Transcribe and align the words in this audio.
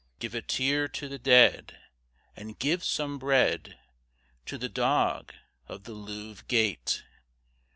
Give 0.17 0.33
a 0.33 0.41
tear 0.41 0.87
to 0.87 1.07
the 1.07 1.19
dead, 1.19 1.77
And 2.35 2.57
give 2.57 2.83
some 2.83 3.19
bread 3.19 3.77
To 4.47 4.57
the 4.57 4.67
dog 4.67 5.31
of 5.67 5.83
the 5.83 5.93
Louvre 5.93 6.43
gate! 6.47 7.03